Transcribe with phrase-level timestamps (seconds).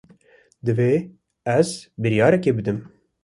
[0.65, 0.91] Divê
[1.57, 1.69] ez
[2.01, 2.79] biryarekê bidim.